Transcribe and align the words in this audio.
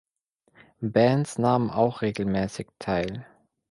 Bands 0.81 1.37
nahmen 1.37 1.69
auch 1.69 2.01
regelmäßig 2.01 2.69
teil. 2.79 3.27